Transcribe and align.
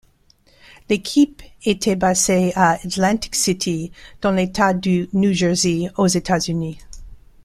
L'équipe 0.89 1.43
était 1.63 1.95
basée 1.95 2.53
à 2.55 2.71
Atlantic 2.71 3.35
City 3.35 3.91
dans 4.21 4.31
l'État 4.31 4.73
du 4.73 5.07
New 5.13 5.31
Jersey 5.31 5.91
aux 5.95 6.07
États-Unis. 6.07 6.79